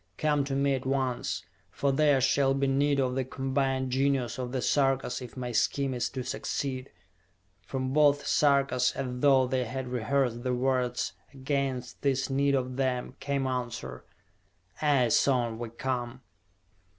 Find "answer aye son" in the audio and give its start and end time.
13.45-15.59